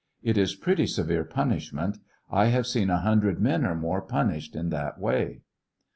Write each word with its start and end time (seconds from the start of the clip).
It 0.23 0.35
is 0.35 0.55
pretty 0.55 0.87
severe 0.87 1.23
punishment. 1.23 1.99
I 2.31 2.47
have 2.47 2.65
seen 2.65 2.89
a 2.89 3.01
hundred 3.01 3.39
men 3.39 3.63
or 3.63 3.75
more 3.75 4.01
punished 4.01 4.55
in 4.55 4.69
that 4.69 4.99
way. 4.99 5.43